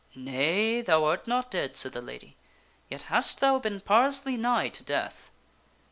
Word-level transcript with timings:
Nay, 0.15 0.81
thou 0.81 1.03
art 1.05 1.27
not 1.27 1.51
dead," 1.51 1.77
said 1.77 1.91
the 1.93 2.01
lady," 2.01 2.35
yet 2.89 3.03
hast 3.03 3.39
thou 3.39 3.59
been 3.59 3.79
parlously 3.79 4.35
nigh 4.35 4.69
to 4.69 4.83
death." 4.83 5.29